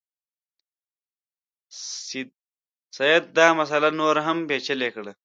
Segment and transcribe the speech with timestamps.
[2.95, 5.11] سید دا مسله نوره هم پېچلې کړه.